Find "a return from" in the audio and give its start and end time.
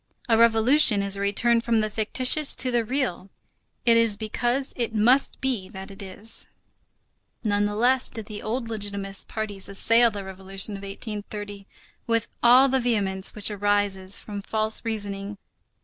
1.15-1.81